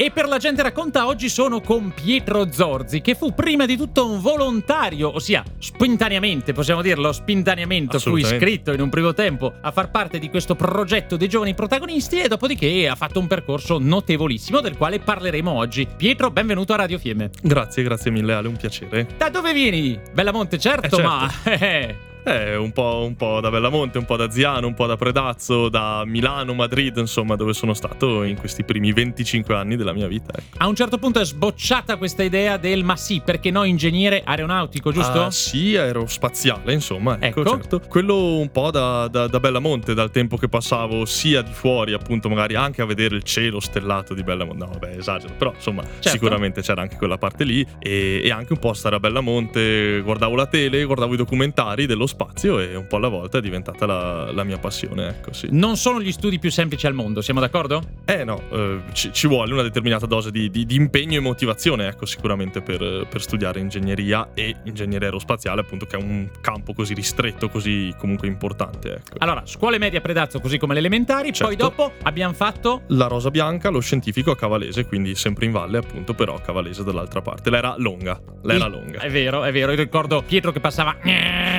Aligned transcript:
E 0.00 0.12
per 0.12 0.28
la 0.28 0.38
gente 0.38 0.62
racconta 0.62 1.08
oggi 1.08 1.28
sono 1.28 1.60
con 1.60 1.92
Pietro 1.92 2.52
Zorzi, 2.52 3.00
che 3.00 3.16
fu 3.16 3.34
prima 3.34 3.66
di 3.66 3.76
tutto 3.76 4.08
un 4.08 4.20
volontario, 4.20 5.12
ossia 5.12 5.42
spontaneamente, 5.58 6.52
possiamo 6.52 6.82
dirlo, 6.82 7.10
spintaneamente, 7.10 7.98
fu 7.98 8.14
iscritto 8.14 8.72
in 8.72 8.80
un 8.80 8.90
primo 8.90 9.12
tempo 9.12 9.54
a 9.60 9.72
far 9.72 9.90
parte 9.90 10.20
di 10.20 10.30
questo 10.30 10.54
progetto 10.54 11.16
dei 11.16 11.28
giovani 11.28 11.52
protagonisti 11.52 12.20
e 12.20 12.28
dopodiché 12.28 12.88
ha 12.88 12.94
fatto 12.94 13.18
un 13.18 13.26
percorso 13.26 13.80
notevolissimo 13.80 14.60
del 14.60 14.76
quale 14.76 15.00
parleremo 15.00 15.50
oggi. 15.50 15.88
Pietro, 15.96 16.30
benvenuto 16.30 16.74
a 16.74 16.76
Radio 16.76 16.98
Fiemme. 16.98 17.30
Grazie, 17.42 17.82
grazie 17.82 18.12
mille 18.12 18.34
Ale, 18.34 18.46
un 18.46 18.56
piacere. 18.56 19.08
Da 19.16 19.30
dove 19.30 19.52
vieni? 19.52 19.98
Bellamonte, 20.14 20.58
certo, 20.58 20.86
eh 20.86 20.90
certo. 20.90 21.08
ma... 21.08 22.06
Eh, 22.24 22.56
un 22.56 22.72
po', 22.72 23.04
un 23.06 23.16
po', 23.16 23.40
da 23.40 23.50
Bellamonte, 23.50 23.98
un 23.98 24.04
po' 24.04 24.16
da 24.16 24.30
Ziano, 24.30 24.66
un 24.66 24.74
po' 24.74 24.86
da 24.86 24.96
Predazzo, 24.96 25.68
da 25.68 26.04
Milano, 26.04 26.52
Madrid, 26.54 26.96
insomma, 26.96 27.36
dove 27.36 27.52
sono 27.52 27.74
stato 27.74 28.22
in 28.22 28.36
questi 28.36 28.64
primi 28.64 28.92
25 28.92 29.54
anni 29.54 29.76
della 29.76 29.92
mia 29.92 30.06
vita. 30.06 30.32
Ecco. 30.36 30.58
A 30.58 30.66
un 30.66 30.74
certo 30.74 30.98
punto 30.98 31.20
è 31.20 31.24
sbocciata 31.24 31.96
questa 31.96 32.22
idea 32.22 32.56
del 32.56 32.84
ma 32.84 32.96
sì, 32.96 33.22
perché 33.24 33.50
no 33.50 33.64
ingegnere 33.64 34.22
aeronautico, 34.24 34.92
giusto? 34.92 35.22
Ah, 35.22 35.30
sì, 35.30 35.76
aerospaziale, 35.76 36.72
insomma, 36.72 37.16
ecco, 37.20 37.40
ecco. 37.40 37.50
certo. 37.50 37.80
Quello 37.88 38.38
un 38.38 38.50
po' 38.50 38.70
da, 38.70 39.08
da, 39.08 39.26
da, 39.26 39.40
Bellamonte, 39.40 39.94
dal 39.94 40.10
tempo 40.10 40.36
che 40.36 40.48
passavo 40.48 41.04
sia 41.04 41.42
di 41.42 41.52
fuori, 41.52 41.92
appunto, 41.92 42.28
magari 42.28 42.56
anche 42.56 42.82
a 42.82 42.84
vedere 42.84 43.16
il 43.16 43.22
cielo 43.22 43.60
stellato 43.60 44.14
di 44.14 44.22
Bellamonte. 44.22 44.64
No, 44.64 44.70
vabbè, 44.72 44.96
esagero, 44.96 45.34
però 45.38 45.52
insomma, 45.54 45.82
certo. 45.82 46.08
sicuramente 46.08 46.62
c'era 46.62 46.82
anche 46.82 46.96
quella 46.96 47.16
parte 47.16 47.44
lì 47.44 47.64
e, 47.78 48.20
e 48.24 48.30
anche 48.30 48.52
un 48.52 48.58
po' 48.58 48.72
stare 48.72 48.96
a 48.96 49.00
Bellamonte, 49.00 50.00
guardavo 50.00 50.34
la 50.34 50.46
tele, 50.46 50.84
guardavo 50.84 51.14
i 51.14 51.16
documentari 51.16 51.86
dello 51.86 52.06
spazio 52.08 52.58
e 52.58 52.74
un 52.74 52.86
po' 52.86 52.96
alla 52.96 53.08
volta 53.08 53.38
è 53.38 53.40
diventata 53.40 53.86
la, 53.86 54.32
la 54.32 54.44
mia 54.44 54.58
passione, 54.58 55.08
ecco 55.08 55.32
sì. 55.32 55.48
Non 55.50 55.76
sono 55.76 56.00
gli 56.00 56.10
studi 56.10 56.38
più 56.38 56.50
semplici 56.50 56.86
al 56.86 56.94
mondo, 56.94 57.20
siamo 57.20 57.40
d'accordo? 57.40 57.82
Eh 58.04 58.24
no, 58.24 58.42
eh, 58.50 58.80
ci, 58.92 59.12
ci, 59.12 59.26
vuole 59.28 59.52
una 59.52 59.62
determinata 59.62 60.06
dose 60.06 60.30
di, 60.30 60.50
di, 60.50 60.66
di, 60.66 60.74
impegno 60.74 61.18
e 61.18 61.20
motivazione, 61.20 61.86
ecco, 61.86 62.06
sicuramente 62.06 62.62
per, 62.62 63.06
per, 63.08 63.20
studiare 63.20 63.60
ingegneria 63.60 64.30
e 64.34 64.56
ingegneria 64.64 65.06
aerospaziale, 65.06 65.60
appunto, 65.60 65.86
che 65.86 65.96
è 65.96 66.02
un 66.02 66.28
campo 66.40 66.72
così 66.72 66.94
ristretto, 66.94 67.48
così 67.48 67.94
comunque 67.98 68.26
importante, 68.26 68.94
ecco. 68.94 69.16
Allora, 69.18 69.42
scuole 69.44 69.78
medie 69.78 69.98
a 69.98 70.00
Predazzo, 70.00 70.40
così 70.40 70.58
come 70.58 70.74
le 70.74 70.80
elementari, 70.80 71.32
certo. 71.32 71.44
poi 71.46 71.56
dopo 71.56 71.92
abbiamo 72.02 72.32
fatto... 72.32 72.82
La 72.88 73.06
Rosa 73.06 73.30
Bianca, 73.30 73.68
lo 73.68 73.80
scientifico 73.80 74.30
a 74.30 74.36
Cavalese, 74.36 74.86
quindi 74.86 75.14
sempre 75.14 75.44
in 75.44 75.52
valle, 75.52 75.78
appunto, 75.78 76.14
però 76.14 76.34
a 76.34 76.40
Cavalese 76.40 76.82
dall'altra 76.82 77.20
parte. 77.20 77.50
L'era 77.50 77.74
longa, 77.76 78.20
l'era 78.42 78.66
longa. 78.66 79.00
È 79.00 79.10
vero, 79.10 79.44
è 79.44 79.52
vero, 79.52 79.72
io 79.72 79.78
ricordo 79.78 80.22
Pietro 80.22 80.52
che 80.52 80.60
passava 80.60 80.96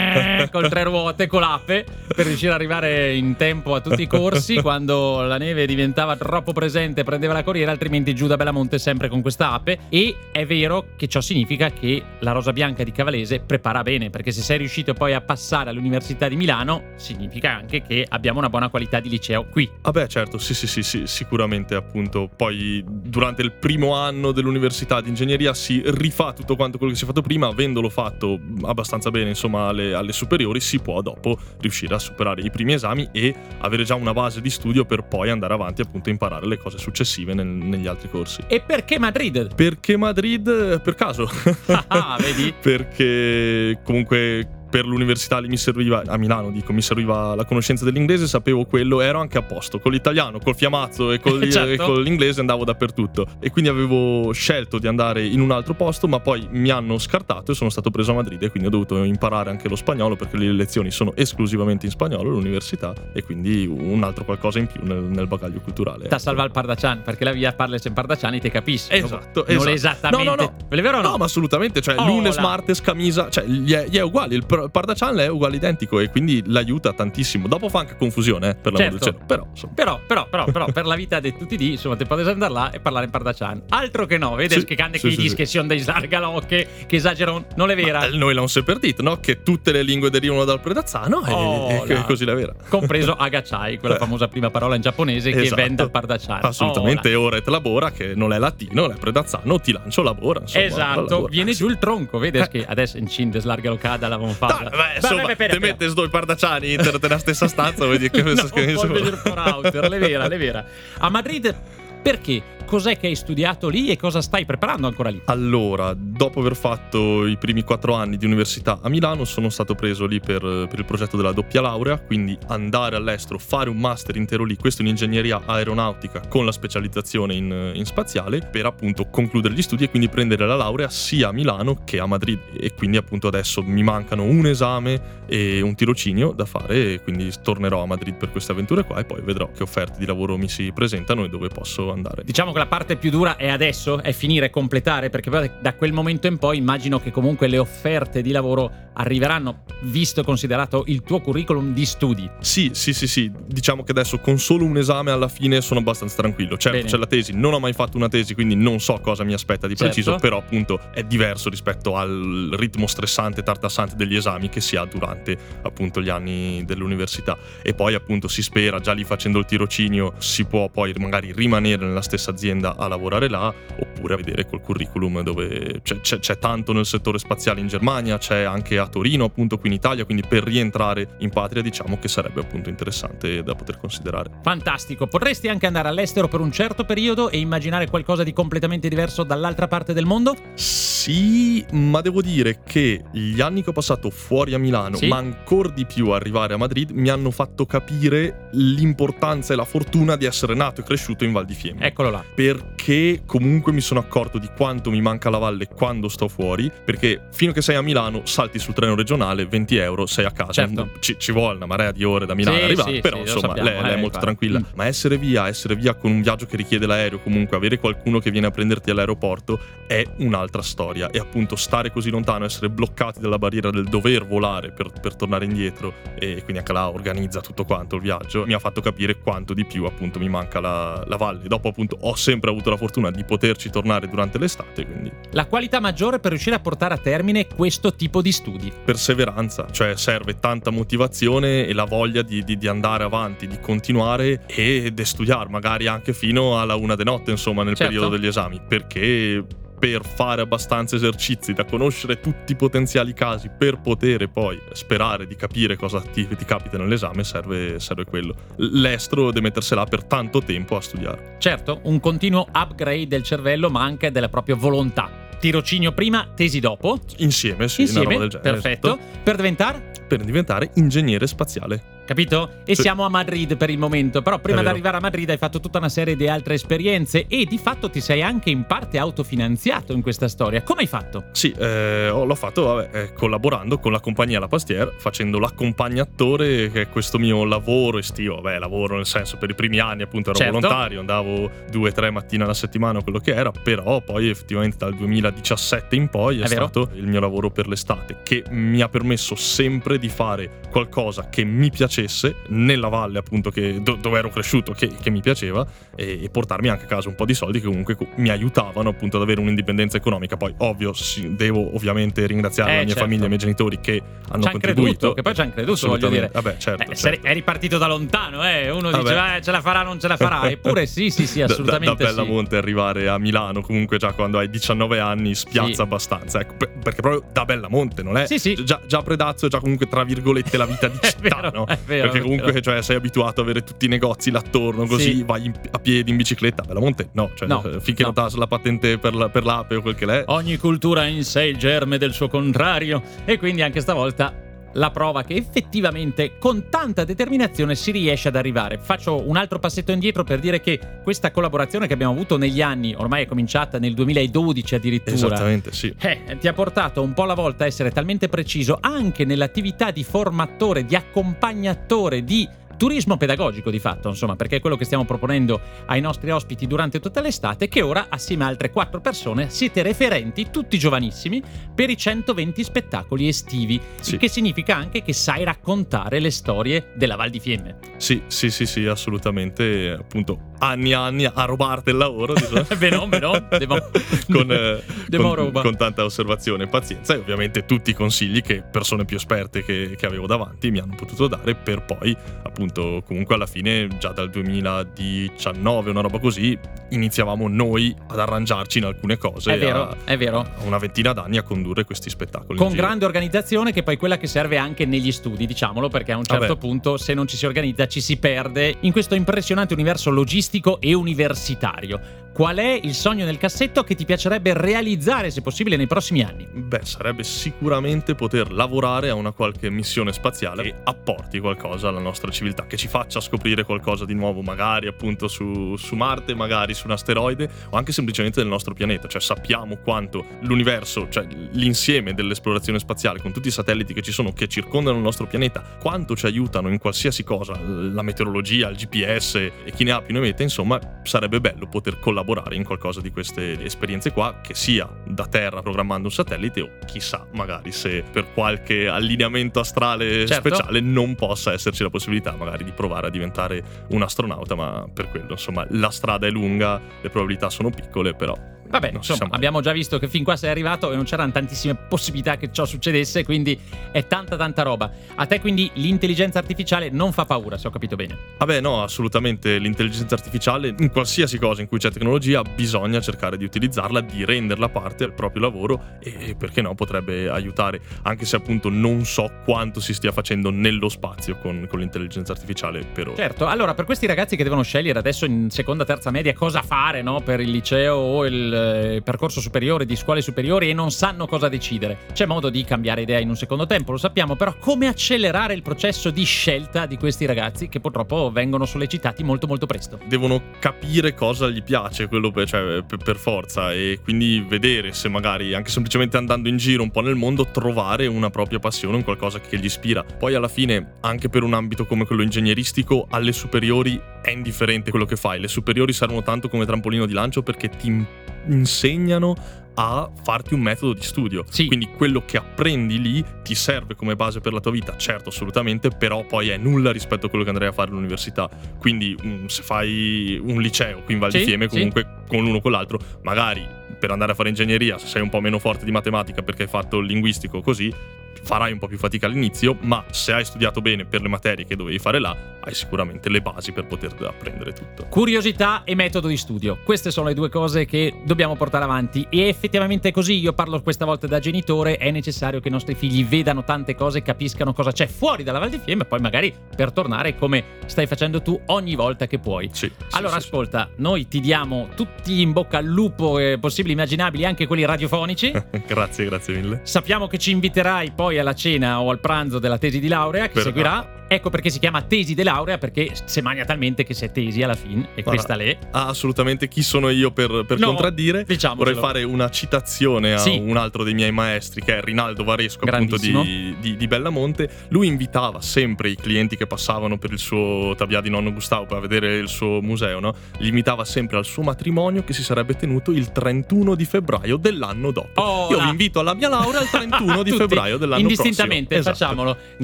col 0.52 0.70
tre 0.70 0.84
ruote, 0.84 1.28
con 1.28 1.42
l'ape, 1.42 1.86
per 2.08 2.26
riuscire 2.26 2.52
ad 2.52 2.58
arrivare 2.58 3.16
in 3.16 3.36
tempo 3.36 3.76
a 3.76 3.82
tutti 3.82 4.02
i 4.02 4.08
corsi. 4.08 4.62
quando 4.62 5.22
la 5.22 5.38
neve 5.38 5.66
diventava 5.66 6.16
troppo 6.16 6.54
presente, 6.54 7.04
prendeva 7.04 7.34
la 7.34 7.44
corriera, 7.44 7.72
altrimenti 7.72 8.14
giù 8.16 8.28
da 8.28 8.38
Bellamonte 8.38 8.80
sempre 8.80 9.10
con 9.10 9.22
questa 9.22 9.52
ape. 9.52 9.80
E 9.90 10.16
è 10.32 10.46
vero 10.46 10.88
che 10.96 11.08
ciò 11.08 11.22
significa 11.22 11.70
che 11.72 12.02
la 12.20 12.32
Rosa 12.32 12.54
Bianca 12.54 12.84
di 12.84 12.92
Cavalese 12.92 13.40
prepara 13.40 13.82
bene, 13.84 14.10
perché 14.10 14.32
se 14.32 14.42
sei 14.42 14.58
riuscito 14.58 14.94
poi 14.94 15.14
a 15.14 15.22
passare 15.22 15.70
all'Università 15.70 16.28
di 16.28 16.36
Milano, 16.36 16.92
significa 16.96 17.52
anche 17.52 17.82
che 17.82 18.06
abbiamo 18.08 18.40
una 18.40 18.50
buona 18.50 18.70
qualità 18.70 19.00
di 19.00 19.10
liceo 19.10 19.46
qui. 19.46 19.70
Ah 19.82 19.92
beh, 19.92 20.08
certo, 20.08 20.38
sì, 20.38 20.54
sì, 20.54 20.68
sì, 20.68 20.84
sì 20.84 21.04
sicuramente 21.06 21.76
appunto. 21.76 22.30
Poi 22.34 22.84
durante 22.86 23.42
il 23.42 23.52
primo 23.52 23.96
anno 23.96 24.32
dell'università 24.32 25.02
di 25.02 25.10
ingegneria 25.10 25.54
si 25.54 25.82
rifà 25.86 26.34
tutto 26.34 26.56
quanto 26.56 26.78
quello 26.78 26.94
che 26.94 26.98
si 26.98 27.04
è 27.04 27.08
fatto 27.08 27.22
prima, 27.22 27.48
avendolo 27.48 27.90
fatto 27.90 28.40
abbastanza 28.64 29.12
bene, 29.12 29.30
insomma, 29.30 29.68
alle, 29.68 29.94
alle 30.00 30.12
superiori 30.12 30.60
si 30.60 30.80
può 30.80 31.02
dopo 31.02 31.38
riuscire 31.60 31.96
a 31.96 32.00
superare 32.00 32.42
i 32.42 32.50
primi 32.50 32.74
esami 32.74 33.10
e 33.12 33.34
avere 33.60 33.84
già 33.84 33.96
una 33.96 34.14
base 34.14 34.42
di 34.42 34.50
studio 34.50 34.86
per 34.86 35.04
poi 35.04 35.30
andare 35.30 35.54
avanti 35.54 35.82
appunto 35.82 36.10
a 36.10 36.12
imparare 36.12 36.48
le 36.48 36.58
cose 36.58 36.78
successive 36.78 37.34
nel, 37.34 37.48
negli 37.48 37.88
altri 37.88 38.10
corsi. 38.10 38.44
E 38.48 38.62
perché 38.62 39.00
Madrid? 39.00 39.54
Perché 39.54 39.98
Madrid 39.98 40.82
per 40.82 40.96
caso. 40.96 41.30
Ah, 41.92 42.18
vedi? 42.20 42.54
perché 42.60 43.80
comunque 43.84 44.59
per 44.70 44.86
l'università 44.86 45.40
lì 45.40 45.48
mi 45.48 45.58
serviva, 45.58 46.04
a 46.06 46.18
Milano 46.18 46.52
dico, 46.52 46.74
mi 46.74 46.82
serviva 46.82 47.36
la 47.36 47.46
conoscenza 47.46 47.86
dell'inglese, 47.86 48.28
sapevo 48.28 48.66
quello, 48.66 49.02
ero 49.02 49.20
anche 49.20 49.38
a 49.38 49.42
posto. 49.42 49.80
Con 49.80 49.92
l'italiano, 49.92 50.40
col 50.40 50.56
fiamazzo 50.56 51.12
e, 51.12 51.20
col, 51.20 51.42
certo. 51.52 51.72
e 51.72 51.78
con 51.78 52.02
l'inglese 52.02 52.40
andavo 52.40 52.64
dappertutto. 52.64 53.26
E 53.40 53.50
quindi 53.50 53.70
avevo 53.70 54.32
scelto 54.32 54.80
di 54.80 54.88
andare 54.88 55.26
in 55.26 55.42
un 55.42 55.52
altro 55.52 55.74
posto, 55.74 56.08
ma 56.08 56.20
poi 56.20 56.48
mi 56.52 56.70
hanno 56.70 56.98
scartato 56.98 57.52
e 57.52 57.56
sono 57.56 57.70
stato 57.70 57.90
preso 57.90 58.12
a 58.12 58.16
Madrid 58.16 58.42
e 58.42 58.50
quindi 58.50 58.68
ho 58.68 58.72
dovuto 58.72 59.04
imparare 59.04 59.50
anche 59.50 59.68
lo 59.68 59.76
spagnolo 59.76 60.16
perché 60.16 60.38
le 60.38 60.52
lezioni 60.52 60.92
sono 60.92 61.14
esclusivamente 61.16 61.86
in 61.86 61.92
spagnolo 61.92 62.30
all'università 62.30 62.94
e 63.14 63.24
quindi 63.24 63.66
un 63.66 64.04
altro 64.04 64.24
qualcosa 64.24 64.60
in 64.60 64.68
più 64.68 64.82
nel, 64.84 65.04
nel 65.04 65.28
bagaglio 65.28 65.60
culturale. 65.60 66.08
Da 66.08 66.20
salva 66.20 66.44
il 66.44 66.52
Pardacian, 66.52 67.02
perché 67.04 67.24
la 67.24 67.32
via 67.32 67.54
parla 67.54 67.78
in 67.82 67.94
Pardacian 67.94 68.34
e 68.36 68.40
te 68.40 68.50
capisci. 68.50 68.88
Esatto, 68.92 69.46
non 69.48 69.56
esatto. 69.56 69.70
esattamente. 69.70 70.24
No, 70.26 70.36
no, 70.36 70.42
no. 70.44 70.68
È 70.68 70.82
vero 70.82 71.00
o 71.00 71.02
no? 71.02 71.10
No, 71.10 71.18
ma 71.18 71.26
assolutamente, 71.26 71.82
cioè 71.82 71.96
oh, 71.98 72.06
lunes, 72.06 72.36
la... 72.36 72.42
martes, 72.42 72.82
camisa, 72.82 73.30
cioè 73.30 73.46
gli 73.46 73.74
è, 73.74 73.88
gli 73.88 73.98
è 73.98 74.02
uguale. 74.02 74.36
Il 74.36 74.46
Pardachan 74.68 75.20
è 75.20 75.28
uguale 75.28 75.56
identico 75.56 76.00
e 76.00 76.10
quindi 76.10 76.44
l'aiuta 76.46 76.94
tantissimo. 76.94 77.48
Dopo 77.48 77.70
fa 77.70 77.80
anche 77.80 77.96
confusione, 77.98 78.50
eh, 78.50 78.56
per 78.56 78.74
l'amor 78.74 79.00
certo. 79.00 79.06
del 79.06 79.14
cielo. 79.14 79.26
Però, 79.26 79.48
però, 79.74 80.00
però, 80.06 80.28
però, 80.30 80.46
però, 80.46 80.72
per 80.72 80.86
la 80.86 80.96
vita 80.96 81.20
di 81.20 81.36
tutti 81.36 81.56
di, 81.56 81.72
insomma, 81.72 81.96
te 81.96 82.06
potete 82.06 82.30
andare 82.30 82.54
là 82.54 82.72
e 82.72 82.80
parlare 82.80 83.06
in 83.06 83.12
Pardaccian. 83.12 83.64
Altro 83.70 84.06
che 84.06 84.18
no, 84.18 84.36
vedi 84.36 84.60
sì, 84.60 84.66
che 84.66 84.76
cande 84.76 84.98
sì, 84.98 85.10
che 85.10 85.16
sì, 85.16 85.30
sì. 85.30 85.36
che 85.36 85.46
sono 85.46 85.68
dei 85.68 85.80
slargalo, 85.80 86.42
che, 86.48 86.68
che 86.86 86.96
esagerano, 86.96 87.46
non 87.56 87.72
è 87.72 87.76
vera. 87.76 88.00
Ma, 88.00 88.06
eh, 88.08 88.18
noi 88.18 88.34
l'hanno 88.34 88.48
sempre 88.48 88.78
detto, 88.80 89.02
no? 89.02 89.20
Che 89.20 89.44
tutte 89.44 89.72
le 89.72 89.84
lingue 89.84 90.10
derivano 90.10 90.44
dal 90.46 90.60
predazzano 90.60 91.18
oh, 91.18 91.86
e, 91.86 91.94
e 91.94 92.04
così 92.06 92.26
la 92.26 92.34
vera. 92.34 92.54
Compreso 92.68 93.14
agachai, 93.18 93.78
quella 93.78 93.96
famosa 93.96 94.28
prima 94.28 94.50
parola 94.50 94.76
in 94.76 94.82
giapponese 94.82 95.30
esatto. 95.30 95.56
che 95.56 95.62
vende 95.62 95.82
al 95.84 95.92
Pardaccian. 95.92 96.40
Assolutamente, 96.44 97.14
oh, 97.16 97.24
ora 97.24 97.38
et 97.38 97.48
labora, 97.48 97.92
che 97.92 98.14
non 98.16 98.34
è 98.34 98.38
latino, 98.38 98.92
è 98.92 98.96
predazzano, 98.96 99.60
ti 99.60 99.72
lancio 99.72 100.02
lavora. 100.02 100.42
Insomma, 100.42 100.66
esatto, 100.66 101.02
lavora. 101.02 101.30
viene 101.30 101.54
giù 101.54 101.68
il 101.68 101.78
tronco, 101.78 102.18
vedi 102.18 102.40
eh. 102.40 102.48
che 102.48 102.66
adesso 102.66 102.98
in 102.98 103.08
Cinde 103.08 103.40
slargalo 103.40 103.78
cada 103.78 104.08
l'avevamo 104.08 104.36
fatta. 104.54 104.70
Beh, 104.70 104.96
insomma, 104.96 105.26
beh, 105.26 105.36
beh, 105.36 105.48
te 105.48 105.60
metti 105.60 105.94
due 105.94 106.10
pardaciani 106.10 106.76
nella 106.76 107.18
stessa 107.18 107.48
stanza, 107.48 107.86
vedi 107.86 108.10
che 108.10 108.22
no. 108.24 108.34
Non 108.34 108.92
vedere 108.92 109.18
for 109.18 109.38
outer, 109.38 109.90
le 109.90 109.98
vera, 109.98 110.28
le 110.28 110.38
vera. 110.38 110.66
A 111.00 111.10
Madrid 111.10 111.56
perché? 112.02 112.58
Cos'è 112.70 113.00
che 113.00 113.08
hai 113.08 113.16
studiato 113.16 113.68
lì 113.68 113.90
e 113.90 113.98
cosa 113.98 114.22
stai 114.22 114.46
preparando 114.46 114.86
ancora 114.86 115.10
lì? 115.10 115.20
Allora, 115.26 115.96
dopo 115.98 116.40
aver 116.40 116.56
fatto 116.56 117.26
i 117.26 117.36
primi 117.36 117.64
quattro 117.64 117.96
anni 117.96 118.16
di 118.16 118.28
università 118.28 118.78
a 118.84 118.90
Milano, 118.90 119.26
sono 119.26 119.50
stato 119.50 119.74
preso 119.74 120.06
lì 120.06 120.20
per, 120.20 120.40
per 120.70 120.78
il 120.78 120.86
progetto 120.86 121.18
della 121.18 121.32
doppia 121.32 121.62
laurea, 121.62 121.98
quindi 121.98 122.38
andare 122.50 122.96
all'estero, 122.96 123.40
fare 123.40 123.72
un 123.72 123.78
master 123.78 124.18
intero 124.18 124.44
lì, 124.44 124.56
questo 124.56 124.84
in 124.84 124.90
ingegneria 124.90 125.42
aeronautica 125.48 126.28
con 126.28 126.46
la 126.46 126.52
specializzazione 126.52 127.34
in, 127.34 127.72
in 127.74 127.86
spaziale, 127.86 128.42
per 128.42 128.68
appunto 128.68 129.08
concludere 129.10 129.56
gli 129.56 129.64
studi 129.64 129.86
e 129.86 129.90
quindi 129.90 130.08
prendere 130.08 130.46
la 130.46 130.56
laurea 130.56 130.90
sia 130.90 131.30
a 131.30 131.32
Milano 131.32 131.82
che 131.84 132.00
a 132.00 132.06
Madrid. 132.06 132.38
E 132.54 132.76
quindi 132.76 132.98
appunto 132.98 133.26
adesso 133.26 133.64
mi 133.64 133.82
mancano 133.82 134.26
un 134.26 134.46
esame 134.46 135.24
e 135.26 135.62
un 135.62 135.74
tirocinio 135.74 136.34
da 136.34 136.46
fare, 136.46 136.94
e 136.94 137.02
quindi 137.02 137.34
tornerò 137.42 137.82
a 137.82 137.88
Madrid 137.88 138.14
per 138.14 138.30
queste 138.30 138.52
avventure 138.52 138.84
qua 138.84 139.00
e 139.00 139.06
poi 139.06 139.22
vedrò 139.22 139.50
che 139.52 139.64
offerte 139.64 139.98
di 139.98 140.06
lavoro 140.06 140.38
mi 140.38 140.48
si 140.48 140.72
presentano 140.72 141.24
e 141.24 141.30
dove 141.30 141.48
posso 141.48 141.89
andare. 141.92 142.24
Diciamo 142.24 142.52
che 142.52 142.60
la 142.60 142.68
parte 142.68 142.96
più 142.96 143.10
dura 143.10 143.36
è 143.36 143.50
adesso, 143.50 144.02
è 144.02 144.12
finire 144.12 144.48
e 144.48 144.50
completare, 144.50 145.10
perché 145.10 145.30
poi 145.30 145.50
da 145.62 145.74
quel 145.74 145.94
momento 145.94 146.28
in 146.28 146.38
poi 146.38 146.58
immagino 146.58 147.00
che 147.00 147.12
comunque 147.12 147.48
le 147.48 147.58
offerte 147.58 148.22
di 148.22 148.32
lavoro 148.32 148.88
arriveranno, 149.00 149.64
visto 149.84 150.22
e 150.22 150.24
considerato 150.24 150.84
il 150.88 151.02
tuo 151.04 151.22
curriculum 151.22 151.74
di 151.74 151.86
studi. 151.86 152.30
Sì, 152.40 152.72
sì, 152.74 152.94
sì, 152.94 153.08
sì. 153.08 153.32
Diciamo 153.48 153.84
che 153.84 153.92
adesso 153.92 154.20
con 154.20 154.38
solo 154.40 154.66
un 154.66 154.78
esame 154.78 155.12
alla 155.12 155.30
fine 155.30 155.62
sono 155.62 155.80
abbastanza 155.80 156.18
tranquillo. 156.18 156.58
Certo, 156.58 156.78
Bene. 156.78 156.90
c'è 156.90 156.98
la 156.98 157.08
tesi, 157.08 157.34
non 157.34 157.54
ho 157.54 157.60
mai 157.60 157.74
fatto 157.74 157.96
una 157.96 158.10
tesi, 158.10 158.34
quindi 158.34 158.56
non 158.56 158.80
so 158.80 159.00
cosa 159.02 159.24
mi 159.24 159.34
aspetta 159.34 159.68
di 159.68 159.76
preciso, 159.76 160.12
certo. 160.12 160.28
però 160.28 160.38
appunto 160.40 160.80
è 160.92 161.04
diverso 161.04 161.50
rispetto 161.50 161.96
al 161.96 162.50
ritmo 162.54 162.88
stressante, 162.88 163.42
tartassante 163.42 163.96
degli 163.96 164.16
esami 164.16 164.50
che 164.50 164.60
si 164.60 164.76
ha 164.76 164.84
durante 164.84 165.38
appunto 165.62 166.02
gli 166.02 166.10
anni 166.10 166.64
dell'università. 166.66 167.38
E 167.62 167.74
poi 167.74 167.94
appunto 167.94 168.28
si 168.28 168.42
spera, 168.42 168.80
già 168.80 168.92
lì 168.92 169.06
facendo 169.06 169.40
il 169.40 169.46
tirocinio, 169.46 170.14
si 170.18 170.44
può 170.44 170.68
poi 170.70 170.94
magari 170.98 171.32
rimanere 171.32 171.79
nella 171.86 172.02
stessa 172.02 172.32
azienda 172.32 172.76
a 172.78 172.88
lavorare 172.88 173.30
là, 173.30 173.54
oppure 173.80 174.14
a 174.14 174.18
vedere 174.18 174.46
col 174.46 174.62
curriculum 174.62 175.22
dove 175.22 175.82
c'è, 175.84 176.00
c'è, 176.02 176.20
c'è, 176.20 176.38
tanto 176.38 176.74
nel 176.74 176.86
settore 176.86 177.18
spaziale 177.20 177.60
in 177.60 177.68
Germania, 177.68 178.18
c'è 178.18 178.44
anche 178.44 178.78
a 178.78 178.88
Torino, 178.88 179.26
appunto 179.26 179.58
qui 179.58 179.70
in 179.70 179.76
Italia, 179.76 180.06
quindi 180.06 180.24
per 180.28 180.44
rientrare 180.44 181.16
in 181.20 181.30
patria 181.30 181.62
diciamo 181.62 181.98
che 181.98 182.08
sarebbe 182.08 182.42
appunto 182.42 182.70
interessante 182.70 183.44
da 183.44 183.56
poter 183.56 183.78
considerare. 183.78 184.30
Fantastico, 184.42 185.08
potresti 185.08 185.48
anche 185.48 185.66
andare 185.66 185.88
all'estero 185.88 186.28
per 186.28 186.40
un 186.40 186.52
certo 186.52 186.86
periodo 186.86 187.30
e 187.30 187.40
immaginare 187.40 187.88
qualcosa 187.88 188.24
di 188.24 188.34
completamente 188.34 188.88
diverso 188.90 189.24
dall'altra 189.24 189.68
parte 189.68 189.94
del 189.94 190.06
mondo? 190.06 190.36
Sì, 190.56 191.66
ma 191.72 192.02
devo 192.02 192.22
dire 192.22 192.60
che 192.66 193.04
gli 193.12 193.40
anni 193.42 193.64
che 193.64 193.70
ho 193.70 193.74
passato 193.74 194.10
fuori 194.10 194.54
a 194.54 194.58
Milano, 194.60 194.98
sì? 194.98 195.08
ma 195.08 195.18
ancora 195.18 195.70
di 195.70 195.86
più 195.86 196.10
arrivare 196.10 196.54
a 196.54 196.58
Madrid, 196.58 196.92
mi 196.92 197.10
hanno 197.10 197.32
fatto 197.32 197.66
capire 197.66 198.50
l'importanza 198.52 199.54
e 199.54 199.56
la 199.56 199.66
fortuna 199.66 200.16
di 200.16 200.26
essere 200.26 200.54
nato 200.56 200.82
e 200.82 200.84
cresciuto 200.84 201.24
in 201.24 201.32
Val 201.32 201.46
di 201.46 201.54
Fiemme. 201.70 201.86
Eccolo 201.86 202.10
là. 202.10 202.24
Perché 202.34 203.22
comunque 203.26 203.72
mi 203.72 203.82
sono 203.82 204.00
accorto 204.00 204.38
di 204.38 204.50
quanto 204.56 204.90
mi 204.90 205.02
manca 205.02 205.30
la 205.30 205.38
valle 205.38 205.68
quando 205.68 206.08
sto 206.08 206.28
fuori, 206.28 206.72
perché 206.84 207.28
fino 207.32 207.52
che 207.52 207.62
sei 207.62 207.76
a 207.76 207.82
Milano 207.82 208.22
salti 208.26 208.60
sul 208.60 208.74
treno 208.74 208.96
regionale 208.96 209.46
20 209.46 209.78
euro 209.78 210.06
sei 210.06 210.26
a 210.26 210.32
casa. 210.32 210.52
Certo. 210.52 210.90
Ci, 211.00 211.16
ci, 211.18 211.32
vuole 211.32 211.58
una 211.58 211.66
marea 211.66 211.92
di 211.92 212.04
ore 212.04 212.26
da 212.26 212.34
Milano 212.34 212.58
sì, 212.58 212.64
arrivare, 212.64 212.94
sì, 212.96 213.02
però 213.02 213.16
sì, 213.18 213.22
insomma 213.22 213.48
sappiamo, 213.48 213.70
lei, 213.70 213.82
lei, 213.82 213.92
è 213.92 213.96
molto 213.96 214.18
infatti. 214.18 214.24
tranquilla. 214.24 214.60
Mm. 214.60 214.64
Ma 214.76 214.86
essere 214.86 215.18
via, 215.18 215.48
essere 215.48 215.76
via 215.76 215.94
con 215.94 216.12
un 216.12 216.22
viaggio 216.22 216.46
che 216.46 216.58
richiede 216.58 216.86
l'aereo, 216.86 217.20
comunque 217.20 217.58
avere 217.58 217.80
qualcuno 217.80 218.20
che 218.20 218.32
viene 218.32 218.48
a 218.48 218.52
prenderti 218.52 218.90
all'aeroporto 218.90 219.60
è 219.88 220.06
un'altra 220.18 220.62
storia. 220.62 221.10
E 221.10 221.20
appunto 221.20 221.56
stare 221.56 221.92
così 221.92 222.10
lontano, 222.10 222.46
essere 222.46 222.70
bloccati 222.70 223.20
dalla 223.20 223.38
barriera 223.38 223.70
del 223.70 223.86
dover 223.86 224.26
volare 224.26 224.72
per, 224.72 224.92
per 225.00 225.16
tornare 225.16 225.46
indietro 225.46 225.94
e 226.16 226.42
quindi 226.44 226.60
anche 226.60 226.74
là 226.74 226.90
organizza 226.90 227.42
tutto 227.42 227.66
quanto 227.66 227.96
il 227.96 228.02
viaggio, 228.02 228.46
mi 228.46 228.54
ha 228.54 228.60
fatto 228.60 228.82
capire 228.82 229.20
quanto 229.20 229.54
di 229.54 229.66
più 229.66 229.86
appunto 229.86 230.20
mi 230.20 230.30
manca 230.30 230.60
la, 230.60 231.04
la 231.08 231.16
valle. 231.16 231.48
Dopo 231.60 231.68
appunto 231.68 231.98
ho 232.00 232.16
sempre 232.16 232.50
avuto 232.50 232.70
la 232.70 232.78
fortuna 232.78 233.12
di 233.12 233.26
poterci 233.26 233.70
tornare 233.70 234.08
durante 234.08 234.38
l'estate, 234.38 234.86
quindi 234.86 235.12
La 235.32 235.46
qualità 235.46 235.82
maggiore 235.82 236.20
per 236.20 236.32
riuscire 236.32 236.56
a 236.56 236.60
portare 236.60 236.94
a 236.94 236.98
termine 236.98 237.48
questo 237.48 237.94
tipo 237.94 238.22
di 238.22 238.32
studi. 238.32 238.72
perseveranza, 238.86 239.68
cioè 239.70 239.98
serve 239.98 240.40
tanta 240.40 240.70
motivazione 240.72 241.66
e 241.68 241.74
la 241.74 241.84
voglia 241.84 242.22
di, 242.22 242.44
di- 242.46 242.58
di 242.58 242.68
andare 242.70 243.04
avanti, 243.04 243.46
di 243.46 243.60
continuare 243.60 244.44
e 244.48 244.92
di 244.94 245.04
studiare, 245.06 245.50
magari 245.50 245.88
anche 245.88 246.14
fino 246.14 246.60
alla 246.62 246.76
una 246.76 246.96
di 246.96 247.04
notte, 247.04 247.32
insomma, 247.32 247.64
nel 247.64 247.76
Certo. 247.76 247.92
periodo 247.92 248.16
degli 248.16 248.28
esami, 248.28 248.62
perché 248.66 249.44
per 249.80 250.06
fare 250.06 250.42
abbastanza 250.42 250.96
esercizi, 250.98 251.54
da 251.54 251.64
conoscere 251.66 252.20
tutti 252.20 252.52
i 252.52 252.56
potenziali 252.56 253.14
casi, 253.14 253.50
per 253.50 253.80
poter 253.80 254.30
poi 254.30 254.60
sperare 254.74 255.26
di 255.26 255.36
capire 255.36 255.78
cosa 255.78 256.02
ti, 256.02 256.28
ti 256.28 256.46
capita 256.46 256.78
nell'esame, 256.78 257.24
serve, 257.24 257.80
serve 257.80 258.04
quello. 258.06 258.36
L'estro 258.58 259.28
deve 259.28 259.42
mettersela 259.42 259.86
per 259.86 260.04
tanto 260.04 260.42
tempo 260.44 260.76
a 260.76 260.82
studiare. 260.82 261.38
Certo, 261.40 261.80
un 261.84 262.00
continuo 262.00 262.48
upgrade 262.54 263.08
del 263.08 263.24
cervello, 263.24 263.70
ma 263.70 263.82
anche 263.82 264.12
della 264.12 264.30
propria 264.30 264.56
volontà. 264.56 265.28
Tirocinio 265.40 265.94
prima, 265.94 266.28
tesi 266.36 266.60
dopo. 266.60 267.00
Insieme, 267.18 267.70
sì, 267.70 267.82
una 267.84 267.90
Insieme, 267.90 268.08
roba 268.14 268.20
del 268.20 268.30
genere. 268.30 268.52
perfetto. 268.52 268.88
esatto, 269.00 269.20
Per 269.24 269.36
diventare 269.38 269.92
Per 270.08 270.24
diventare 270.24 270.72
ingegnere 270.76 271.28
spaziale. 271.28 271.98
Capito? 272.14 272.50
E 272.66 272.74
Sì. 272.74 272.82
siamo 272.82 273.06
a 273.06 273.10
Madrid 273.10 273.56
per 273.56 273.70
il 273.70 273.78
momento, 273.78 274.24
però 274.24 274.40
prima 274.40 274.58
di 274.58 274.64
vero. 274.64 274.74
arrivare 274.74 274.98
a 274.98 275.00
Madrid 275.00 275.30
hai 275.30 275.38
fatto 275.38 275.60
tutta 275.60 275.78
una 275.78 275.90
serie 275.90 276.16
di 276.16 276.28
altre 276.28 276.56
esperienze 276.56 277.26
e 277.28 277.46
di 277.46 277.60
fatto 277.60 277.92
ti 277.92 278.02
sei 278.02 278.24
anche 278.24 278.50
in 278.50 278.66
parte 278.66 278.98
autofinanziato 278.98 279.94
in 279.94 280.02
questa 280.02 280.28
storia. 280.28 280.64
Come 280.64 280.82
hai 280.82 280.88
fatto? 280.88 281.26
Sì, 281.34 281.52
eh, 281.56 282.10
ho- 282.10 282.26
l'ho 282.26 282.34
fatto 282.34 282.64
vabbè, 282.64 282.90
eh, 283.00 283.14
collaborando 283.14 283.78
con 283.78 283.92
la 283.92 284.00
compagnia 284.00 284.40
La 284.40 284.48
Pastière, 284.48 284.96
facendo 284.98 285.38
l'accompagnatore, 285.38 286.72
che 286.72 286.82
è 286.82 286.90
questo 286.90 287.20
mio 287.20 287.44
lavoro 287.44 288.00
estivo. 288.00 288.42
Beh, 288.42 288.58
lavoro 288.58 288.96
nel 288.96 289.06
senso 289.06 289.38
per 289.38 289.52
i 289.52 289.54
primi 289.54 289.78
anni 289.78 290.02
appunto 290.02 290.32
ero 290.32 290.40
Certo. 290.40 290.54
volontario, 290.60 291.00
andavo 291.02 291.48
due 291.70 291.90
o 291.90 291.94
tre 291.94 292.10
mattine 292.10 292.44
alla 292.44 292.56
settimana, 292.56 293.04
quello 293.04 293.20
che 293.20 293.36
era, 293.36 293.52
però 293.52 294.02
poi 294.02 294.30
effettivamente 294.30 294.78
dal 294.78 294.96
2017 294.96 295.96
in 295.96 296.08
poi 296.10 296.40
è, 296.40 296.46
È 296.46 296.48
vero? 296.48 296.68
stato 296.72 296.90
il 296.96 297.06
mio 297.06 297.20
lavoro 297.20 297.52
per 297.52 297.68
l'estate, 297.68 298.18
che 298.24 298.44
mi 298.50 298.82
ha 298.82 298.90
permesso 298.90 299.36
sempre 299.36 300.00
di 300.00 300.10
fare 300.10 300.62
qualcosa 300.72 301.30
che 301.30 301.44
mi 301.44 301.70
piacesse 302.00 302.36
nella 302.48 302.88
valle 302.88 303.20
appunto 303.20 303.50
che- 303.50 303.82
do- 303.82 303.98
dove 304.00 304.18
ero 304.20 304.30
cresciuto, 304.30 304.72
che, 304.74 304.90
che 305.02 305.10
mi 305.10 305.22
piaceva, 305.22 305.66
e, 305.96 306.24
e 306.24 306.30
portarmi 306.30 306.70
anche 306.70 306.84
a 306.86 306.88
casa 306.88 307.10
un 307.10 307.16
po' 307.16 307.26
di 307.26 307.34
soldi 307.34 307.60
che 307.60 307.68
comunque 307.68 307.96
co- 307.96 308.08
mi 308.16 308.30
aiutavano 308.30 308.90
appunto 308.90 309.18
ad 309.18 309.24
avere 309.24 309.42
un'indipendenza 309.42 309.98
economica. 309.98 310.38
Poi, 310.38 310.54
ovvio, 310.58 310.94
sì, 310.94 311.36
devo 311.36 311.76
ovviamente 311.76 312.26
ringraziare 312.26 312.70
Eh, 312.72 312.74
la 312.74 312.80
mia 312.80 312.88
certo. 312.90 313.02
famiglia 313.04 313.22
e 313.24 313.26
i 313.26 313.28
miei 313.30 313.40
genitori 313.40 313.80
che 313.80 314.02
hanno 314.30 314.42
Ci 314.42 314.48
han 314.48 314.52
contribuito. 314.54 314.90
creduto, 314.98 315.14
che 315.14 315.22
poi 315.22 315.34
ci 315.36 315.42
han 315.42 315.54
creduto, 315.54 315.88
voglio 315.88 316.10
dire. 316.10 316.30
Assolutamente. 316.34 316.42
Vabbè, 316.42 316.58
certo. 316.58 316.92
Eh, 316.92 316.96
certo. 316.96 317.28
Eri 317.28 317.42
partito 317.44 317.78
da 317.78 317.88
lontano, 317.88 318.48
eh? 318.48 318.70
Uno 318.70 318.90
Vabbè. 318.92 319.04
diceva 319.04 319.36
eh, 319.36 319.42
ce 319.42 319.52
la 319.52 319.62
farà, 319.62 319.84
non 319.84 320.00
ce 320.00 320.08
la 320.08 320.18
farà. 320.18 320.48
Eppure 320.50 320.86
sì, 320.86 321.10
sì, 321.10 321.28
sì, 321.28 321.40
Da- 321.40 321.46
da- 321.48 321.54
assolutamente 321.54 322.04
Da, 322.04 322.10
sì. 322.10 322.16
Bellamonte 322.16 322.56
arrivare 322.58 323.08
a 323.10 323.18
Milano, 323.18 323.62
comunque 323.62 323.98
già 323.98 324.14
quando 324.14 324.38
hai 324.38 324.50
19 324.50 325.00
anni, 325.00 325.36
spiazza 325.36 325.74
Sì. 325.74 325.82
abbastanza. 325.82 326.40
Ecco, 326.40 326.54
per- 326.58 326.72
perché 326.82 327.02
proprio 327.02 327.24
da 327.32 327.46
Bellamonte, 327.46 328.04
non 328.04 328.18
è? 328.18 328.26
Sì, 328.26 328.40
sì. 328.40 328.54
Già, 328.64 328.80
già 328.86 329.02
Predazzo 329.02 329.46
è 329.46 329.50
già 329.50 329.60
comunque 329.60 329.88
tra 329.88 330.04
virgolette 330.04 330.58
la 330.58 330.66
vita 330.66 330.88
di 330.88 330.98
È 331.02 331.08
città, 331.08 331.42
vero, 331.42 331.52
no? 331.54 331.68
Vero, 331.90 332.04
perché 332.08 332.22
comunque 332.22 332.48
vero. 332.52 332.62
cioè, 332.62 332.82
sei 332.82 332.96
abituato 332.96 333.42
ad 333.42 333.48
avere 333.50 333.64
tutti 333.66 333.86
i 333.86 333.90
negozi 333.90 334.32
là 334.32 334.40
attorno, 334.40 334.86
così 334.86 335.16
Sì. 335.16 335.24
vai 335.24 335.46
in- 335.46 335.54
a 335.72 335.80
piedi 335.80 336.12
in 336.12 336.18
bicicletta. 336.18 336.64
Bellamonte 336.64 337.10
no, 337.14 337.32
cioè, 337.36 337.48
No, 337.48 337.64
eh, 337.64 337.82
finché 337.82 338.04
no. 338.04 338.14
non 338.16 338.30
ti 338.30 338.38
la 338.38 338.48
patente 338.48 338.98
per, 338.98 339.14
la- 339.16 339.30
per 339.30 339.44
l'ape 339.44 339.76
o 339.76 339.82
quel 339.82 339.96
che 339.96 340.06
l'è. 340.06 340.24
Ogni 340.28 340.58
cultura 340.58 341.02
ha 341.02 341.08
in 341.08 341.24
sé 341.24 341.44
il 341.46 341.58
germe 341.58 341.98
del 341.98 342.14
suo 342.14 342.28
contrario 342.30 343.02
e 343.26 343.38
quindi 343.38 343.62
anche 343.62 343.82
stavolta 343.82 344.34
la 344.74 344.92
prova 344.92 345.24
che 345.24 345.36
effettivamente 345.36 346.38
con 346.38 346.70
tanta 346.70 347.04
determinazione 347.04 347.76
si 347.76 347.92
riesce 347.92 348.28
ad 348.28 348.36
arrivare. 348.36 348.78
Faccio 348.78 349.28
un 349.28 349.38
altro 349.38 349.60
passetto 349.60 349.92
indietro 349.92 350.24
per 350.24 350.40
dire 350.40 350.62
che 350.62 350.80
questa 351.04 351.32
collaborazione 351.32 351.88
che 351.88 351.94
abbiamo 351.94 352.14
avuto 352.14 352.38
negli 352.38 352.62
anni, 352.62 352.94
ormai 352.96 353.24
è 353.24 353.26
cominciata 353.28 353.80
nel 353.80 353.94
2012 353.94 354.76
addirittura, 354.76 355.16
Esattamente, 355.16 355.72
sì. 355.72 355.94
eh, 356.00 356.38
ti 356.40 356.48
ha 356.48 356.54
portato 356.54 357.02
un 357.02 357.14
po' 357.14 357.24
alla 357.24 357.34
volta 357.34 357.64
a 357.64 357.68
essere 357.68 357.92
talmente 357.92 358.28
preciso 358.28 358.78
anche 358.80 359.26
nell'attività 359.26 359.92
di 359.92 360.04
formatore, 360.04 360.86
di 360.86 360.96
accompagnatore, 360.96 362.24
di 362.24 362.48
turismo 362.80 363.18
pedagogico 363.18 363.70
di 363.70 363.78
fatto, 363.78 364.08
insomma, 364.08 364.38
perché 364.38 364.56
è 364.56 364.60
quello 364.62 364.78
che 364.78 364.86
stiamo 364.86 365.04
proponendo 365.04 365.60
ai 365.88 366.00
nostri 366.00 366.32
ospiti 366.32 366.66
durante 366.66 367.02
tutta 367.02 367.20
l'estate, 367.20 367.68
che 367.68 367.82
ora, 367.82 368.06
assieme 368.08 368.46
a 368.46 368.48
altre 368.48 368.72
quattro 368.72 369.02
persone, 369.02 369.50
siete 369.50 369.82
referenti, 369.82 370.48
tutti 370.50 370.80
giovanissimi, 370.80 371.44
per 371.76 371.90
i 371.90 371.98
120 371.98 372.64
spettacoli 372.64 373.28
estivi, 373.28 373.82
Sì. 374.00 374.14
il 374.14 374.20
che 374.20 374.30
significa 374.30 374.78
anche 374.78 375.02
che 375.02 375.12
sai 375.12 375.44
raccontare 375.44 376.20
le 376.22 376.32
storie 376.32 376.94
della 376.96 377.18
Val 377.18 377.30
di 377.30 377.42
Fiemme. 377.42 377.78
Sì, 377.98 378.22
sì, 378.28 378.50
sì, 378.50 378.66
sì, 378.66 378.86
assolutamente. 378.86 379.98
Appunto, 380.00 380.52
anni 380.60 380.92
e 380.92 380.94
anni 380.94 381.26
a 381.26 381.44
rubarti 381.44 381.90
il 381.90 381.98
lavoro, 381.98 382.34
diciamo. 382.34 382.64
Beh 382.80 382.90
no, 382.92 383.08
beh 383.08 383.20
no, 383.20 383.48
devo- 383.58 383.90
con, 384.32 384.52
eh, 384.52 384.82
devo 385.08 385.34
con- 385.36 385.52
con 385.52 385.76
tanta 385.76 386.06
osservazione 386.06 386.64
e 386.64 386.68
pazienza 386.68 387.14
e 387.14 387.18
ovviamente 387.18 387.66
tutti 387.66 387.90
i 387.90 387.94
consigli 387.94 388.42
che 388.42 388.62
persone 388.62 389.04
più 389.04 389.18
esperte 389.18 389.64
che, 389.66 389.96
che 389.98 390.06
avevo 390.06 390.28
davanti 390.28 390.72
mi 390.72 390.80
hanno 390.80 390.96
potuto 390.96 391.28
dare 391.28 391.56
per 391.56 391.84
poi 391.84 392.16
appunto 392.44 392.68
comunque 392.74 393.36
alla 393.36 393.46
fine 393.46 393.88
già 394.00 394.10
dal 394.10 394.30
2019 394.30 395.90
una 395.90 396.02
roba 396.02 396.20
così 396.20 396.58
iniziavamo 396.90 397.48
noi 397.48 397.96
ad 398.08 398.20
arrangiarci 398.20 398.80
in 398.80 398.86
alcune 398.86 399.18
cose 399.18 399.54
È 399.54 399.58
vero, 399.58 399.90
a, 399.90 399.98
è 400.06 400.18
vero. 400.18 400.40
a 400.40 400.64
una 400.66 400.78
ventina 400.78 401.14
d'anni 401.14 401.38
a 401.38 401.44
condurre 401.44 401.84
questi 401.84 402.10
spettacoli 402.10 402.58
Con 402.58 402.74
grande 402.74 403.06
organizzazione, 403.06 403.72
che 403.72 403.84
poi 403.84 403.96
è 403.96 403.98
quella 403.98 404.18
che 404.18 404.28
serve 404.28 404.58
anche 404.58 404.86
negli 404.86 405.12
studi, 405.12 405.46
diciamolo, 405.46 405.90
perché 405.90 406.12
a 406.12 406.18
un 406.18 406.24
certo 406.24 406.48
Vabbè. 406.48 406.60
punto, 406.60 406.98
se 406.98 407.14
non 407.14 407.28
ci 407.28 407.38
si 407.38 407.46
organizza, 407.46 407.88
ci 407.88 408.02
si 408.02 408.18
perde 408.18 408.76
in 408.82 408.92
questo 408.92 409.16
impressionante 409.16 409.74
universo 409.74 410.10
logistico 410.10 410.80
e 410.82 410.94
universitario. 410.94 412.28
Qual 412.40 412.56
è 412.56 412.80
il 412.82 412.94
sogno 412.94 413.26
nel 413.26 413.38
cassetto 413.38 413.84
che 413.84 413.96
ti 413.96 414.06
piacerebbe 414.06 414.54
realizzare, 414.54 415.30
se 415.30 415.42
possibile, 415.42 415.76
nei 415.76 415.88
prossimi 415.88 416.24
anni? 416.24 416.48
Beh, 416.50 416.86
sarebbe 416.86 417.26
sicuramente 417.26 418.16
poter 418.16 418.54
lavorare 418.54 419.10
a 419.10 419.14
una 419.14 419.34
qualche 419.34 419.70
missione 419.70 420.14
spaziale 420.14 420.64
che 420.64 420.76
apporti 420.86 421.42
qualcosa 421.42 421.90
alla 421.90 422.00
nostra 422.00 422.32
civiltà, 422.32 422.66
che 422.66 422.78
ci 422.78 422.88
faccia 422.88 423.20
scoprire 423.20 423.66
qualcosa 423.66 424.06
di 424.06 424.14
nuovo, 424.14 424.42
magari 424.42 424.88
appunto 424.88 425.28
su, 425.28 425.76
su 425.76 425.96
Marte, 425.96 426.34
magari 426.34 426.74
su 426.74 426.86
un 426.86 426.94
asteroide 426.94 427.50
o 427.72 427.76
anche 427.76 427.92
semplicemente 427.92 428.40
del 428.40 428.48
nostro 428.48 428.74
pianeta. 428.74 429.10
Cioè 429.10 429.20
sappiamo 429.20 429.76
quanto 429.84 430.26
l'universo, 430.44 431.10
cioè 431.10 431.28
l'insieme 431.52 432.14
dell'esplorazione 432.14 432.80
spaziale 432.80 433.20
con 433.20 433.34
tutti 433.34 433.50
i 433.50 433.52
satelliti 433.52 433.94
che 433.94 434.02
ci 434.02 434.14
sono, 434.14 434.32
che 434.32 434.48
circondano 434.48 434.96
il 434.96 435.04
nostro 435.04 435.28
pianeta, 435.28 435.62
quanto 435.78 436.16
ci 436.16 436.26
aiutano 436.26 436.70
in 436.70 436.78
qualsiasi 436.78 437.26
cosa, 437.26 437.60
la 437.62 438.02
meteorologia, 438.02 438.70
il 438.70 438.78
GPS 438.78 439.36
e 439.36 439.74
chi 439.76 439.84
ne 439.84 439.92
ha 439.92 440.02
più 440.02 440.14
ne 440.14 440.22
mette, 440.22 440.44
insomma, 440.44 440.80
sarebbe 441.04 441.42
bello 441.42 441.68
poter 441.68 442.00
collaborare 442.00 442.28
in 442.52 442.64
qualcosa 442.64 443.02
di 443.02 443.12
queste 443.12 443.64
esperienze 443.64 444.12
qua, 444.12 444.40
che 444.42 444.54
sia 444.54 444.88
da 445.06 445.26
terra 445.26 445.62
programmando 445.62 446.08
un 446.08 446.14
satellite 446.14 446.62
o 446.62 446.70
chissà, 446.86 447.26
magari 447.34 447.72
se 447.72 448.04
per 448.04 448.32
qualche 448.34 448.88
allineamento 448.88 449.60
astrale 449.60 450.26
Certo. 450.26 450.50
speciale 450.50 450.80
non 450.80 451.16
possa 451.16 451.54
esserci 451.54 451.84
la 451.84 451.90
possibilità 451.90 452.36
magari 452.36 452.64
di 452.64 452.72
provare 452.72 453.08
a 453.08 453.10
diventare 453.10 453.64
un 453.90 454.02
astronauta, 454.02 454.56
ma 454.56 454.88
per 454.94 455.10
quello, 455.10 455.32
insomma, 455.32 455.66
la 455.70 455.90
strada 455.90 456.28
è 456.28 456.30
lunga, 456.30 456.80
le 457.02 457.10
probabilità 457.10 457.50
sono 457.50 457.70
piccole, 457.70 458.14
però 458.14 458.36
Vabbè, 458.70 458.92
insomma, 458.94 459.26
mai. 459.26 459.36
abbiamo 459.36 459.62
già 459.62 459.72
visto 459.72 459.98
che 459.98 460.08
fin 460.08 460.24
qua 460.24 460.36
sei 460.36 460.52
arrivato 460.52 460.92
e 460.92 460.96
non 460.96 461.04
c'erano 461.06 461.32
tantissime 461.32 461.76
possibilità 461.76 462.38
che 462.38 462.52
ciò 462.52 462.66
succedesse, 462.66 463.24
quindi 463.24 463.60
è 463.92 464.06
tanta 464.06 464.38
tanta 464.38 464.62
roba. 464.62 464.92
A 465.16 465.26
te 465.26 465.40
quindi 465.40 465.72
l'intelligenza 465.76 466.38
artificiale 466.38 466.90
non 466.90 467.12
fa 467.12 467.26
paura, 467.26 467.58
se 467.58 467.68
ho 467.68 467.72
capito 467.72 467.96
bene. 467.96 468.18
Vabbè, 468.38 468.62
no, 468.62 468.84
assolutamente 468.84 469.58
l'intelligenza 469.58 470.16
artificiale, 470.16 470.74
in 470.78 470.92
qualsiasi 470.92 471.40
cosa 471.40 471.62
in 471.62 471.68
cui 471.68 471.80
c'è 471.80 471.90
tecnologia, 471.90 472.42
bisogna 472.44 473.00
cercare 473.02 473.38
di 473.38 473.44
utilizzarla, 473.44 474.02
di 474.02 474.24
renderla 474.24 474.70
parte 474.70 475.06
del 475.06 475.14
proprio 475.14 475.42
lavoro 475.42 475.98
e 476.00 476.36
perché 476.38 476.62
no, 476.62 476.76
potrebbe 476.76 477.30
aiutare, 477.30 477.82
anche 478.04 478.26
se 478.26 478.36
appunto 478.36 478.70
non 478.70 479.04
so 479.06 479.32
quanto 479.46 479.80
si 479.80 479.94
stia 479.94 480.12
facendo 480.12 480.52
nello 480.52 480.90
spazio 480.90 481.38
con, 481.38 481.66
con 481.68 481.80
l'intelligenza 481.80 482.34
artificiale 482.34 482.86
per 482.86 483.08
ora. 483.08 483.18
Certo, 483.18 483.48
allora 483.48 483.74
per 483.74 483.86
questi 483.86 484.06
ragazzi 484.06 484.36
che 484.36 484.44
devono 484.44 484.62
scegliere 484.62 485.00
adesso 485.00 485.26
in 485.26 485.50
seconda, 485.50 485.86
terza 485.86 486.12
media 486.12 486.34
cosa 486.34 486.62
fare 486.62 487.02
no? 487.02 487.22
per 487.22 487.40
il 487.40 487.50
liceo 487.50 487.96
o 487.96 488.26
il 488.26 488.59
eh, 488.60 489.02
percorso 489.02 489.42
superiore, 489.42 489.86
di 489.86 489.96
scuole 489.96 490.22
superiori 490.22 490.70
e 490.70 490.74
non 490.74 490.92
sanno 490.92 491.28
cosa 491.28 491.50
decidere. 491.50 491.98
C'è 492.14 492.26
modo 492.26 492.50
di 492.50 492.64
cambiare 492.64 493.02
idea 493.02 493.20
in 493.20 493.30
un 493.30 493.36
secondo 493.36 493.66
tempo, 493.66 493.92
lo 493.92 493.98
sappiamo, 493.98 494.36
però 494.36 494.56
come 494.60 494.88
accelerare 494.88 495.54
il 495.54 495.62
processo 495.62 496.10
di 496.10 496.24
scelta 496.24 496.86
di 496.86 496.98
questi 496.98 497.26
ragazzi 497.26 497.70
che 497.70 497.80
purtroppo 497.80 498.32
vengono 498.32 498.66
sollecitati 498.66 499.24
molto 499.24 499.48
molto 499.48 499.66
presto? 499.66 500.00
Devono 500.06 500.42
capire 500.60 501.14
cosa 501.14 501.50
gli 501.50 501.64
piace, 501.64 502.08
quello 502.08 502.32
per, 502.32 502.48
cioè, 502.48 502.84
per 502.84 503.18
forza, 503.18 503.72
e 503.74 504.00
quindi 504.04 504.46
vedere 504.48 504.94
se 504.94 505.10
magari 505.10 505.54
anche 505.54 505.70
semplicemente 505.70 506.18
andando 506.18 506.50
in 506.50 506.58
giro 506.58 506.84
un 506.84 506.92
po' 506.92 507.02
nel 507.02 507.16
mondo 507.16 507.46
trovare 507.46 508.08
una 508.08 508.30
propria 508.30 508.60
passione, 508.60 508.98
un 508.98 509.04
qualcosa 509.04 509.40
che 509.40 509.58
gli 509.58 509.66
ispira. 509.66 510.04
Poi 510.04 510.34
alla 510.34 510.48
fine, 510.48 510.94
anche 511.02 511.30
per 511.30 511.44
un 511.44 511.54
ambito 511.54 511.86
come 511.86 512.06
quello 512.06 512.22
ingegneristico, 512.22 513.08
alle 513.10 513.32
superiori 513.32 514.00
è 514.22 514.32
indifferente 514.32 514.90
quello 514.90 515.06
che 515.06 515.16
fai. 515.16 515.40
Le 515.40 515.48
superiori 515.48 515.94
servono 515.94 516.22
tanto 516.22 516.50
come 516.50 516.66
trampolino 516.66 517.06
di 517.06 517.14
lancio 517.14 517.42
perché 517.42 517.70
ti 517.70 518.06
insegnano 518.48 519.36
a 519.82 520.12
farti 520.24 520.54
un 520.54 520.60
metodo 520.60 520.94
di 520.94 521.02
studio. 521.02 521.46
Sì. 521.50 521.68
Quindi 521.68 521.88
quello 521.96 522.24
che 522.26 522.38
apprendi 522.38 523.00
lì 523.00 523.24
ti 523.44 523.56
serve 523.56 523.96
come 523.96 524.16
base 524.16 524.42
per 524.42 524.52
la 524.52 524.60
tua 524.60 524.72
vita, 524.72 524.98
certo, 524.98 525.30
assolutamente, 525.30 525.90
però 525.90 526.26
poi 526.26 526.50
è 526.50 526.58
nulla 526.58 526.92
rispetto 526.92 527.28
a 527.28 527.30
quello 527.30 527.46
che 527.46 527.52
andrei 527.52 527.70
a 527.70 527.72
fare 527.72 527.90
all'università. 527.90 528.50
Quindi 528.78 529.16
um, 529.24 529.46
se 529.48 529.64
fai 529.64 530.38
un 530.44 530.62
liceo 530.62 531.02
qui 531.04 531.14
in 531.14 531.20
Val 531.20 531.32
di 531.32 531.40
Fiemme, 531.40 531.68
comunque 531.68 532.02
sì. 532.02 532.28
con 532.28 532.44
l'uno 532.44 532.58
o 532.58 532.62
con 532.62 532.72
l'altro, 532.72 533.00
magari 533.22 533.66
per 533.98 534.12
andare 534.12 534.34
a 534.34 534.36
fare 534.36 534.50
ingegneria, 534.50 534.98
se 534.98 535.08
sei 535.08 535.22
un 535.22 535.30
po' 535.30 535.40
meno 535.40 535.60
forte 535.60 535.86
di 535.86 535.92
matematica 535.92 536.42
perché 536.42 536.64
hai 536.64 536.70
fatto 536.70 536.98
il 536.98 537.06
linguistico 537.06 537.62
così, 537.62 537.94
farai 538.42 538.72
un 538.72 538.80
po' 538.80 538.88
più 538.88 538.98
fatica 538.98 539.28
all'inizio, 539.28 539.78
ma 539.82 540.04
se 540.12 540.34
hai 540.34 540.46
studiato 540.46 540.82
bene 540.82 541.06
per 541.06 541.22
le 541.22 541.28
materie 541.30 541.66
che 541.66 541.76
dovevi 541.76 542.00
fare 542.00 542.20
là, 542.20 542.36
hai 542.62 542.74
sicuramente 542.74 543.30
le 543.30 543.42
basi 543.42 543.72
per 543.72 543.86
poter 543.86 544.14
apprendere 544.28 544.74
tutto. 544.74 545.06
Curiosità 545.10 545.84
e 545.84 545.96
metodo 545.96 546.28
di 546.28 546.38
studio. 546.38 546.78
Queste 546.84 547.12
sono 547.12 547.28
le 547.28 547.34
due 547.34 547.50
cose 547.50 547.86
che 547.86 548.14
dobbiamo 548.24 548.56
portare 548.56 548.84
avanti 548.84 549.26
e 549.30 549.48
effettivamente 549.48 550.12
così. 550.12 550.40
Io 550.40 550.54
parlo 550.54 550.82
questa 550.82 551.06
volta 551.06 551.28
da 551.28 551.40
genitore, 551.40 551.98
è 551.98 552.12
necessario 552.12 552.60
che 552.60 552.68
i 552.68 552.72
nostri 552.72 552.96
figli 552.96 553.26
vedano 553.26 553.64
tante 553.64 553.96
cose, 553.96 554.22
capiscano 554.22 554.74
cosa 554.74 554.92
c'è 554.92 555.08
fuori 555.08 555.44
dalla 555.44 555.60
Val 555.60 555.70
di 555.70 555.80
Fiemme 555.84 556.04
e 556.04 556.06
poi 556.06 556.20
magari 556.20 556.54
per 556.76 556.92
tornare 556.92 557.36
come 557.36 557.64
stai 557.86 558.08
facendo 558.08 558.42
tu 558.42 558.60
ogni 558.68 558.96
volta 558.96 559.28
che 559.28 559.40
puoi. 559.40 559.70
Sì, 559.72 559.92
allora 560.12 560.40
sì, 560.40 560.48
ascolta, 560.48 560.90
sì. 560.94 561.02
noi 561.02 561.28
ti 561.28 561.40
diamo 561.40 561.90
tutti 561.96 562.42
in 562.42 562.52
bocca 562.52 562.78
al 562.78 562.86
lupo 562.86 563.40
eh, 563.40 563.58
possibili 563.60 563.94
immaginabili, 563.94 564.46
anche 564.46 564.68
quelli 564.68 564.86
radiofonici. 564.86 565.52
grazie, 565.88 566.26
grazie 566.26 566.56
mille. 566.56 566.82
Sappiamo 566.84 567.28
che 567.28 567.38
ci 567.38 567.52
inviterai 567.52 568.12
poi 568.20 568.38
alla 568.38 568.54
cena 568.54 569.00
o 569.00 569.12
al 569.12 569.20
pranzo 569.20 569.60
della 569.60 569.78
tesi 569.78 570.02
di 570.02 570.10
laurea 570.10 570.48
che 570.48 570.56
per 570.56 570.64
seguirà. 570.64 571.19
Ecco 571.32 571.52
perché 571.52 571.70
si 571.70 571.78
chiama 571.78 572.02
tesi 572.02 572.34
di 572.34 572.42
laurea, 572.42 572.80
perché 572.80 573.12
se 573.26 573.44
magna 573.44 573.64
talmente 573.64 574.04
che 574.04 574.16
sei 574.16 574.32
tesi 574.32 574.64
alla 574.64 574.74
fine, 574.74 575.10
e 575.14 575.22
Guarda, 575.22 575.30
questa 575.30 575.56
l'è. 575.56 575.78
Assolutamente, 575.92 576.68
chi 576.68 576.82
sono 576.82 577.10
io 577.10 577.30
per, 577.30 577.66
per 577.68 577.78
no, 577.78 577.90
contraddire? 577.90 578.48
Vorrei 578.76 578.96
fare 578.96 579.22
una 579.22 579.48
citazione 579.52 580.34
a 580.34 580.40
sì. 580.40 580.58
un 580.58 580.76
altro 580.76 581.04
dei 581.04 581.14
miei 581.14 581.32
maestri, 581.32 581.84
che 581.84 581.98
è 581.98 582.02
Rinaldo 582.02 582.44
Varesco, 582.44 582.84
appunto 582.84 583.18
di, 583.18 583.76
di, 583.80 583.96
di, 583.96 584.08
Bellamonte. 584.08 584.88
Lui 584.88 585.06
invitava 585.06 585.62
sempre 585.62 586.10
i 586.10 586.16
clienti 586.16 586.58
che 586.58 586.66
passavano 586.66 587.20
per 587.20 587.32
il 587.32 587.38
suo 587.38 587.94
Tabia 587.96 588.22
di 588.22 588.32
nonno 588.32 588.52
Gustavo 588.52 588.88
per 588.88 589.00
vedere 589.00 589.38
il 589.38 589.50
suo 589.50 589.82
museo, 589.82 590.20
no? 590.20 590.34
Li 590.58 590.70
invitava 590.70 591.06
sempre 591.06 591.38
al 591.38 591.46
suo 591.46 591.62
matrimonio 591.62 592.24
che 592.24 592.34
si 592.34 592.42
sarebbe 592.42 592.76
tenuto 592.76 593.12
il 593.12 593.32
31 593.32 593.94
di 593.94 594.06
febbraio 594.06 594.58
dell'anno 594.58 595.12
dopo. 595.12 595.40
Oh, 595.40 595.70
io 595.70 595.80
vi 595.80 595.90
invito 595.90 596.22
alla 596.22 596.34
mia 596.34 596.50
laurea 596.50 596.82
il 596.82 596.90
31 596.90 597.44
di 597.44 597.52
febbraio 597.52 597.98
dell'anno 597.98 598.22
indistintamente, 598.22 598.96
prossimo. 598.96 599.04
Indistintamente, 599.04 599.04
facciamolo. 599.04 599.52
Esatto. 599.52 599.84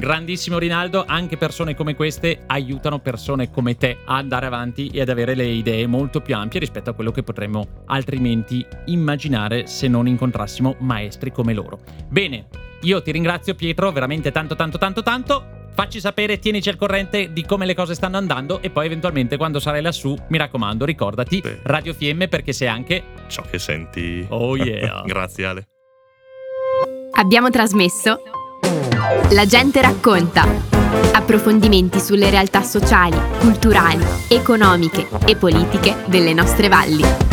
Grandissimo 0.00 0.58
Rinaldo, 0.58 1.04
anche 1.06 1.35
anche 1.36 1.44
persone 1.44 1.74
come 1.74 1.94
queste 1.94 2.40
aiutano 2.46 2.98
persone 2.98 3.50
come 3.50 3.76
te 3.76 3.98
a 4.06 4.16
andare 4.16 4.46
avanti 4.46 4.88
e 4.88 5.02
ad 5.02 5.10
avere 5.10 5.34
le 5.34 5.44
idee 5.44 5.86
molto 5.86 6.20
più 6.20 6.34
ampie 6.34 6.58
rispetto 6.58 6.90
a 6.90 6.92
quello 6.94 7.12
che 7.12 7.22
potremmo 7.22 7.82
altrimenti 7.86 8.66
immaginare 8.86 9.66
se 9.66 9.86
non 9.86 10.08
incontrassimo 10.08 10.76
maestri 10.80 11.30
come 11.30 11.52
loro. 11.52 11.80
Bene, 12.08 12.46
io 12.82 13.02
ti 13.02 13.12
ringrazio 13.12 13.54
Pietro 13.54 13.92
veramente 13.92 14.32
tanto 14.32 14.56
tanto 14.56 14.78
tanto 14.78 15.02
tanto. 15.02 15.44
Facci 15.74 16.00
sapere, 16.00 16.38
tienici 16.38 16.70
al 16.70 16.76
corrente 16.76 17.30
di 17.34 17.44
come 17.44 17.66
le 17.66 17.74
cose 17.74 17.94
stanno 17.94 18.16
andando 18.16 18.62
e 18.62 18.70
poi 18.70 18.86
eventualmente 18.86 19.36
quando 19.36 19.60
sarai 19.60 19.82
lassù, 19.82 20.16
mi 20.28 20.38
raccomando, 20.38 20.86
ricordati 20.86 21.40
Beh. 21.40 21.60
Radio 21.64 21.92
Fiemme 21.92 22.28
perché 22.28 22.54
sei 22.54 22.68
anche 22.68 23.02
ciò 23.28 23.42
che 23.42 23.58
senti. 23.58 24.24
Oh 24.30 24.56
yeah. 24.56 25.02
Grazie 25.04 25.44
Ale. 25.44 25.68
Abbiamo 27.18 27.50
trasmesso 27.50 28.20
La 29.32 29.44
gente 29.44 29.82
racconta 29.82 30.75
Approfondimenti 31.12 32.00
sulle 32.00 32.30
realtà 32.30 32.62
sociali, 32.62 33.18
culturali, 33.38 34.04
economiche 34.28 35.06
e 35.26 35.36
politiche 35.36 36.04
delle 36.06 36.32
nostre 36.32 36.68
valli. 36.68 37.25